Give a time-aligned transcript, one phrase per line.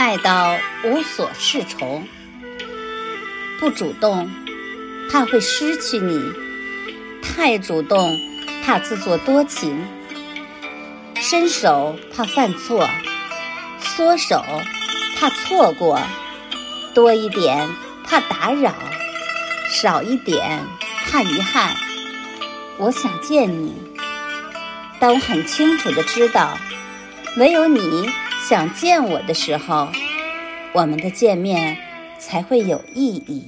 [0.00, 2.08] 爱到无所适从，
[3.58, 4.32] 不主动
[5.10, 6.18] 怕会失去你，
[7.22, 8.18] 太主动
[8.64, 9.78] 怕自作多情，
[11.16, 12.88] 伸手怕犯错，
[13.78, 14.42] 缩手
[15.18, 16.00] 怕错过，
[16.94, 17.68] 多一点
[18.02, 18.72] 怕打扰，
[19.70, 20.64] 少一点
[21.10, 21.76] 怕遗憾。
[22.78, 23.74] 我想见你，
[24.98, 26.56] 但我很清楚的知道，
[27.36, 28.08] 唯有你。
[28.50, 29.88] 想见我的时候，
[30.72, 31.78] 我们的见面
[32.18, 33.44] 才会有意义。